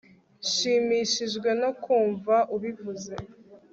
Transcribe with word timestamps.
nshimishijwe 0.45 1.49
no 1.61 1.69
kumva 1.83 2.35
ubivuze 2.55 3.13